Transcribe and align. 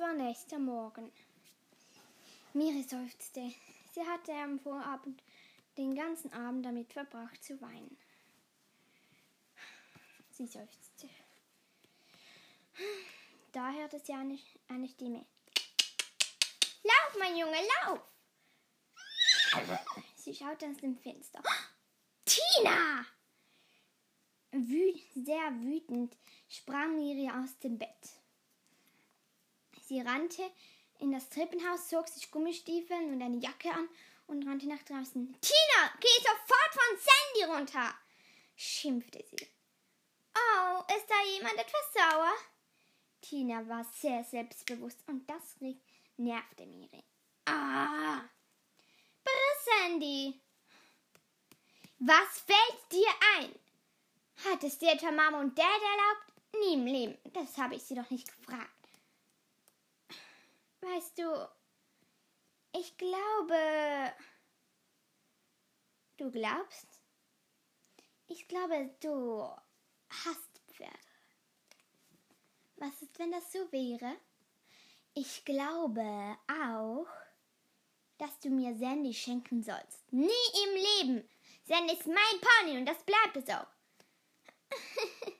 war 0.00 0.14
nächster 0.14 0.58
Morgen. 0.58 1.12
Miri 2.54 2.82
seufzte. 2.82 3.52
Sie 3.92 4.00
hatte 4.00 4.32
am 4.32 4.58
Vorabend 4.58 5.22
den 5.76 5.94
ganzen 5.94 6.32
Abend 6.32 6.64
damit 6.64 6.92
verbracht 6.92 7.44
zu 7.44 7.60
weinen. 7.60 7.98
Sie 10.30 10.46
seufzte. 10.46 11.08
Da 13.52 13.72
hörte 13.72 14.00
sie 14.00 14.12
eine, 14.12 14.38
eine 14.68 14.88
Stimme. 14.88 15.26
Lauf, 16.82 17.18
mein 17.18 17.36
Junge, 17.36 17.58
lauf! 17.84 18.00
Sie 20.16 20.34
schaute 20.34 20.66
aus 20.66 20.76
dem 20.78 20.96
Fenster. 20.96 21.42
Tina! 22.24 23.04
Wü 24.52 24.98
sehr 25.14 25.52
wütend 25.60 26.16
sprang 26.48 26.96
Miri 26.96 27.30
aus 27.30 27.58
dem 27.58 27.76
Bett. 27.78 28.19
Sie 29.90 30.00
rannte 30.02 30.48
in 31.00 31.10
das 31.10 31.28
Treppenhaus, 31.30 31.88
zog 31.88 32.06
sich 32.06 32.30
Gummistiefeln 32.30 33.12
und 33.12 33.20
eine 33.20 33.38
Jacke 33.38 33.72
an 33.72 33.88
und 34.28 34.46
rannte 34.46 34.68
nach 34.68 34.84
draußen. 34.84 35.34
Tina, 35.40 35.92
geh 35.98 36.22
sofort 36.22 36.70
von 36.70 36.96
Sandy 36.96 37.52
runter! 37.52 37.92
schimpfte 38.54 39.24
sie. 39.28 39.48
Oh, 40.32 40.84
ist 40.96 41.10
da 41.10 41.16
jemand 41.34 41.54
etwas 41.54 41.92
sauer? 41.92 42.32
Tina 43.20 43.66
war 43.68 43.82
sehr 43.82 44.22
selbstbewusst 44.22 45.00
und 45.08 45.28
das 45.28 45.56
nervte 46.16 46.66
Miri. 46.66 47.02
Ah! 47.46 48.20
Brr, 49.24 49.88
Sandy! 49.88 50.40
Was 51.98 52.38
fällt 52.46 52.92
dir 52.92 53.08
ein? 53.38 53.52
Hat 54.44 54.62
es 54.62 54.78
dir 54.78 54.92
etwa 54.92 55.10
Mama 55.10 55.40
und 55.40 55.58
Dad 55.58 55.66
erlaubt? 55.66 56.60
Nie 56.60 56.74
im 56.74 56.86
Leben. 56.86 57.18
Das 57.32 57.58
habe 57.58 57.74
ich 57.74 57.82
sie 57.82 57.96
doch 57.96 58.08
nicht 58.10 58.28
gefragt. 58.32 58.79
Weißt 60.80 61.18
du, 61.18 61.48
ich 62.72 62.96
glaube. 62.96 64.12
Du 66.16 66.30
glaubst? 66.30 67.00
Ich 68.26 68.46
glaube, 68.46 68.94
du 69.00 69.42
hast 70.08 70.60
Pferde. 70.68 70.98
Was 72.76 73.02
ist, 73.02 73.18
wenn 73.18 73.32
das 73.32 73.52
so 73.52 73.70
wäre? 73.72 74.16
Ich 75.14 75.44
glaube 75.44 76.38
auch, 76.46 77.06
dass 78.18 78.38
du 78.40 78.50
mir 78.50 78.74
Sandy 78.76 79.12
schenken 79.12 79.62
sollst. 79.62 80.12
Nie 80.12 80.28
im 80.64 80.74
Leben. 80.74 81.28
Sandy 81.64 81.94
ist 81.94 82.06
mein 82.06 82.40
Pony 82.40 82.78
und 82.78 82.86
das 82.86 83.02
bleibt 83.04 83.36
es 83.36 83.48
auch. 83.48 83.66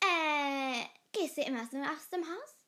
äh, 0.00 0.84
gehst 1.12 1.36
du 1.36 1.42
immer 1.42 1.66
so 1.66 1.78
aus 1.78 2.08
dem 2.10 2.24
Haus? 2.24 2.59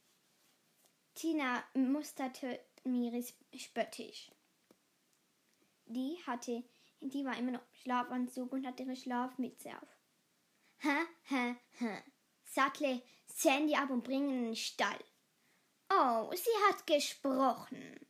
Tina 1.14 1.62
musterte 1.74 2.60
Miris 2.84 3.34
spöttisch. 3.54 4.30
Die 5.86 6.16
hatte, 6.26 6.64
die 7.00 7.24
war 7.24 7.36
immer 7.36 7.52
noch 7.52 7.60
im 7.60 7.76
Schlafanzug 7.82 8.52
und 8.52 8.66
hatte 8.66 8.82
ihre 8.84 8.96
Schlafmütze 8.96 9.70
auf. 9.70 9.88
Ha, 10.84 11.02
ha, 11.30 11.56
ha. 11.80 12.02
Sattle 12.44 13.02
Sandy 13.26 13.74
ab 13.74 13.90
und 13.90 14.04
bring 14.04 14.28
in 14.28 14.44
den 14.44 14.56
Stall. 14.56 15.04
Oh, 15.90 16.30
sie 16.32 16.50
hat 16.68 16.86
gesprochen. 16.86 18.06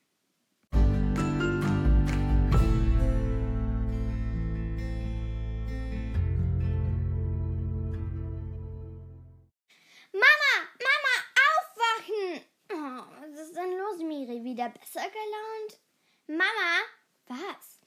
Wieder 14.52 14.68
besser 14.68 15.00
gelaunt? 15.00 15.80
Mama, 16.26 16.82
was? 17.26 17.78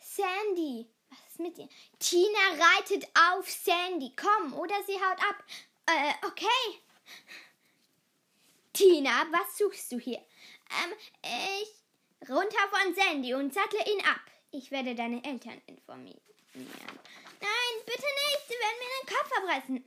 Sandy, 0.00 0.88
was 1.08 1.18
ist 1.28 1.38
mit 1.38 1.56
dir? 1.56 1.68
Tina 2.00 2.48
reitet 2.58 3.08
auf 3.14 3.48
Sandy. 3.48 4.12
Komm, 4.16 4.52
oder 4.54 4.74
sie 4.84 4.94
haut 4.94 5.22
ab. 5.22 5.44
Äh, 5.86 6.12
okay. 6.26 6.80
Tina, 8.72 9.26
was 9.30 9.56
suchst 9.56 9.92
du 9.92 9.98
hier? 9.98 10.18
Ähm, 10.18 10.92
ich 11.22 12.28
runter 12.28 12.68
von 12.70 12.94
Sandy 12.94 13.34
und 13.34 13.54
sattle 13.54 13.80
ihn 13.80 14.04
ab. 14.04 14.20
Ich 14.50 14.70
werde 14.70 14.94
deine 14.94 15.22
Eltern 15.24 15.62
informieren. 15.66 16.20
Nein, 16.54 17.84
bitte 17.86 18.02
nicht. 18.02 18.48
Sie 18.48 18.54
werden 18.54 18.78
mir 18.80 18.90
den 19.00 19.16
Kopf 19.16 19.32
abreißen. 19.36 19.84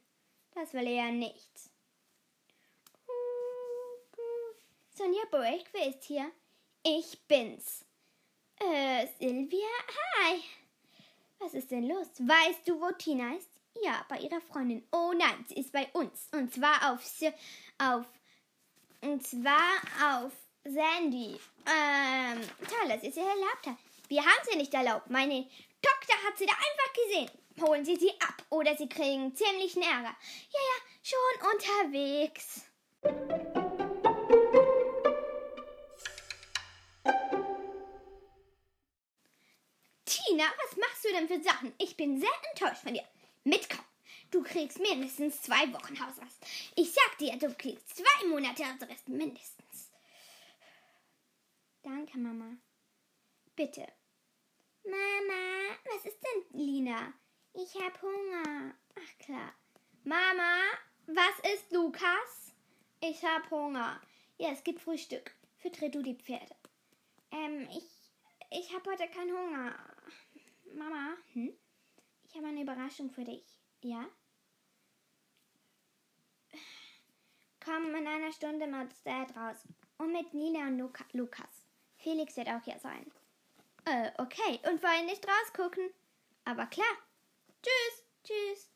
Das 0.56 0.74
will 0.74 0.88
er 0.88 1.12
nicht. 1.12 1.61
Sonja 4.94 5.22
wer 5.32 5.88
ist 5.88 6.04
hier? 6.04 6.30
Ich 6.84 7.18
bin's. 7.28 7.86
Äh, 8.58 9.08
Silvia, 9.20 9.68
hi. 9.88 10.44
Was 11.40 11.54
ist 11.54 11.72
denn 11.72 11.88
los? 11.88 12.08
Weißt 12.20 12.68
du, 12.68 12.80
wo 12.80 12.92
Tina 12.92 13.36
ist? 13.36 13.50
Ja, 13.82 14.06
bei 14.10 14.18
ihrer 14.20 14.42
Freundin. 14.42 14.86
Oh 14.92 15.14
nein, 15.16 15.46
sie 15.48 15.60
ist 15.60 15.72
bei 15.72 15.88
uns. 15.94 16.28
Und 16.34 16.54
zwar 16.54 16.92
auf, 16.92 17.02
auf, 17.80 18.06
und 19.02 19.26
zwar 19.26 19.82
auf 20.04 20.34
Sandy. 20.66 21.40
Ähm, 21.66 22.42
toll, 22.68 22.90
dass 22.90 23.04
ihr 23.04 23.12
sie 23.12 23.22
erlaubt 23.22 23.68
habt. 23.68 23.80
Wir 24.10 24.22
haben 24.22 24.46
sie 24.50 24.58
nicht 24.58 24.74
erlaubt. 24.74 25.10
Meine 25.10 25.48
Tochter 25.82 26.28
hat 26.28 26.38
sie 26.38 26.46
da 26.46 26.54
einfach 26.54 26.94
gesehen. 26.94 27.32
Holen 27.62 27.86
Sie 27.86 27.96
sie 27.96 28.12
ab 28.22 28.44
oder 28.50 28.76
Sie 28.76 28.90
kriegen 28.90 29.36
ziemlichen 29.36 29.84
Ärger. 29.84 30.16
Ja, 30.52 30.60
ja, 30.60 30.78
schon 31.02 31.52
unterwegs. 31.54 32.66
Tina, 40.32 40.46
was 40.64 40.78
machst 40.78 41.04
du 41.04 41.10
denn 41.10 41.28
für 41.28 41.44
Sachen? 41.44 41.74
Ich 41.78 41.98
bin 41.98 42.18
sehr 42.18 42.30
enttäuscht 42.54 42.84
von 42.84 42.94
dir. 42.94 43.04
Mitkommen. 43.44 43.84
Du 44.32 44.42
kriegst 44.42 44.80
mindestens 44.80 45.42
zwei 45.42 45.74
Wochen 45.74 46.00
Hausarrest. 46.00 46.46
Ich 46.78 46.94
sag 46.94 47.18
dir, 47.18 47.36
du 47.38 47.54
kriegst 47.54 47.98
zwei 47.98 48.28
Monate 48.30 48.64
Hausarrest 48.64 49.10
mindestens. 49.10 49.92
Danke, 51.84 52.18
Mama. 52.18 52.56
Bitte. 53.58 53.86
Mama, 54.86 55.76
was 55.84 56.06
ist 56.06 56.20
denn, 56.24 56.62
Lina? 56.62 57.12
Ich 57.54 57.76
hab 57.76 58.02
Hunger. 58.02 58.74
Ach 58.96 59.26
klar. 59.26 59.54
Mama, 60.06 60.62
was 61.08 61.54
ist 61.54 61.74
Lukas? 61.74 62.54
Ich 63.02 63.22
hab 63.26 63.52
Hunger. 63.52 64.00
Ja, 64.38 64.52
es 64.54 64.64
gibt 64.64 64.80
Frühstück. 64.80 65.36
Füttere 65.58 65.90
du 65.90 66.02
die 66.02 66.16
Pferde. 66.16 66.56
Ähm, 67.32 67.68
ich, 67.70 67.84
ich 68.50 68.74
hab 68.74 68.88
heute 68.88 69.10
keinen 69.10 69.36
Hunger. 69.36 69.76
Mama, 70.76 71.18
hm? 71.34 71.54
ich 72.24 72.36
habe 72.36 72.48
eine 72.48 72.62
Überraschung 72.62 73.12
für 73.12 73.24
dich. 73.24 73.46
Ja? 73.82 74.06
Komm 77.64 77.94
in 77.96 78.08
einer 78.08 78.32
Stunde 78.32 78.68
mit 78.68 78.90
Dad 79.04 79.36
raus. 79.36 79.68
Und 79.98 80.14
mit 80.14 80.34
Nina 80.34 80.68
und 80.68 80.80
Luca 80.80 81.06
Lukas. 81.14 81.68
Felix 81.98 82.36
wird 82.36 82.48
auch 82.48 82.64
hier 82.64 82.80
sein. 82.80 83.06
Äh, 83.86 84.12
okay. 84.18 84.60
Und 84.68 84.82
wollen 84.82 85.06
nicht 85.06 85.26
rausgucken? 85.28 85.92
Aber 86.46 86.66
klar. 86.66 86.98
Tschüss. 87.62 88.04
Tschüss. 88.24 88.72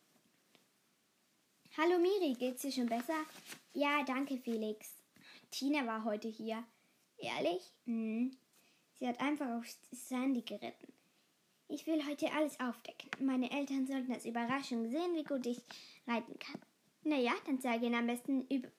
Hallo 1.77 1.97
Miri, 1.97 2.33
geht's 2.33 2.61
dir 2.61 2.71
schon 2.71 2.85
besser? 2.85 3.25
Ja, 3.73 4.03
danke 4.03 4.37
Felix. 4.37 4.95
Tina 5.51 5.85
war 5.85 6.03
heute 6.03 6.27
hier. 6.27 6.63
Ehrlich? 7.17 7.73
Hm. 7.85 8.37
Sie 8.93 9.07
hat 9.07 9.19
einfach 9.19 9.49
auf 9.57 9.65
Sandy 9.91 10.41
geritten. 10.41 10.93
Ich 11.67 11.87
will 11.87 12.05
heute 12.05 12.31
alles 12.31 12.59
aufdecken. 12.59 13.09
Meine 13.19 13.49
Eltern 13.49 13.87
sollten 13.87 14.13
als 14.13 14.25
Überraschung 14.25 14.87
sehen, 14.87 15.15
wie 15.15 15.23
gut 15.23 15.47
ich 15.47 15.59
reiten 16.07 16.37
kann. 16.37 16.61
Naja, 17.03 17.33
dann 17.47 17.59
sage 17.59 17.87
ihnen 17.87 17.95
am 17.95 18.07
besten 18.07 18.47
über, 18.49 18.69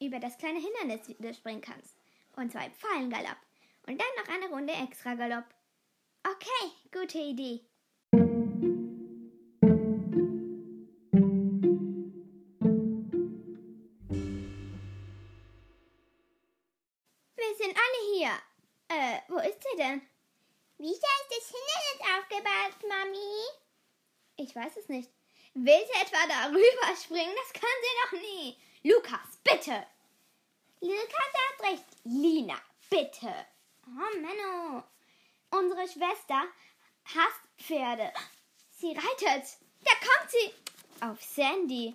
über 0.00 0.20
das 0.20 0.36
kleine 0.36 0.60
Hindernis, 0.60 1.08
wie 1.08 1.14
du 1.14 1.32
springen 1.32 1.62
kannst. 1.62 1.96
Und 2.36 2.52
zwei 2.52 2.68
Pfeilengalopp. 2.70 3.38
Und 3.86 3.98
dann 3.98 4.06
noch 4.18 4.28
eine 4.34 4.48
Runde 4.52 4.74
extra 4.74 5.14
Galopp. 5.14 5.46
Okay, 6.22 6.70
gute 6.92 7.18
Idee. 7.18 7.62
Wir 17.36 17.54
sind 17.56 17.74
alle 17.74 18.00
hier. 18.14 18.32
Äh, 18.88 19.20
wo 19.28 19.38
ist 19.38 19.62
sie 19.62 19.76
denn? 19.78 20.02
Wieso 20.78 20.92
ist 20.92 21.30
das 21.30 21.52
Hindernis 21.52 22.18
aufgebaut, 22.18 22.88
Mami? 22.88 23.44
Ich 24.36 24.54
weiß 24.54 24.76
es 24.76 24.88
nicht. 24.88 25.10
Will 25.54 25.86
sie 25.86 26.00
etwa 26.00 26.26
darüber 26.28 26.96
springen? 27.02 27.34
Das 27.34 27.52
kann 27.52 27.70
sie 27.82 27.96
doch 28.02 28.20
nie. 28.20 28.58
Lukas, 28.82 29.38
bitte. 29.42 29.86
Lukas 30.80 31.32
hat 31.34 31.72
recht. 31.72 31.84
Lina, 32.04 32.60
bitte. 32.90 33.32
Oh, 33.86 34.18
Menno. 34.18 34.84
Unsere 35.50 35.88
Schwester 35.88 36.42
hasst 37.04 37.40
Pferde. 37.58 38.12
Sie 38.72 38.92
reitet. 38.92 39.56
Da 39.82 39.92
kommt 39.94 40.30
sie. 40.30 40.52
Auf 41.00 41.22
Sandy. 41.22 41.94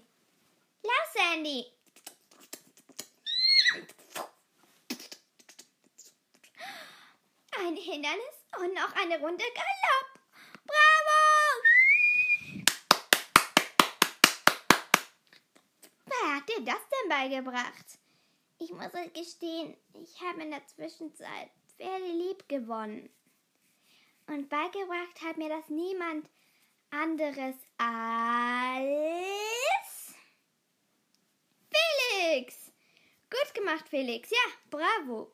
Lauf, 0.84 1.14
Sandy! 1.14 1.66
Ein 7.60 7.76
Hindernis 7.76 8.41
und 8.60 8.74
noch 8.74 8.96
eine 8.96 9.20
Runde 9.20 9.44
Galopp. 9.44 10.20
Bravo! 10.66 11.62
Wer 16.06 16.36
hat 16.36 16.50
dir 16.50 16.66
das 16.66 16.82
denn 16.90 17.10
beigebracht? 17.10 17.86
Ich 18.60 18.72
muss 18.72 18.94
es 18.94 19.14
gestehen, 19.14 19.76
ich 19.94 20.22
habe 20.22 20.42
in 20.42 20.52
der 20.52 20.66
Zwischenzeit 20.68 21.50
Pferde 21.78 22.06
lieb 22.06 22.48
gewonnen. 22.48 23.10
Und 24.28 24.50
beigebracht 24.50 25.22
hat 25.24 25.38
mir 25.38 25.50
das 25.50 25.68
niemand 25.70 26.30
anderes 26.92 27.56
als 27.78 28.86
Felix. 31.72 32.72
Gut 33.30 33.54
gemacht, 33.54 33.90
Felix. 33.90 34.30
Ja, 34.30 34.38
bravo. 34.70 35.32